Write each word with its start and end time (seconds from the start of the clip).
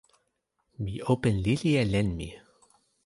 mi 0.81 0.93
open 1.13 1.35
lili 1.45 1.71
e 1.81 1.83
len 1.91 2.07
mi. 2.17 2.29